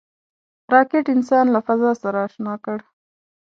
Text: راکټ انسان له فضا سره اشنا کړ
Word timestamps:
راکټ 0.73 1.05
انسان 1.15 1.45
له 1.55 1.59
فضا 1.67 1.91
سره 2.01 2.19
اشنا 2.27 2.55
کړ 2.65 2.79